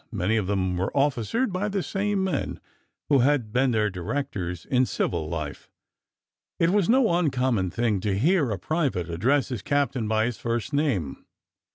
[0.11, 2.59] Many of them were officered by the same men
[3.09, 5.69] who had been their directors in civil life.
[6.57, 10.73] It was no uncommon thing to hear a private address his captain by his first
[10.73, 11.25] name.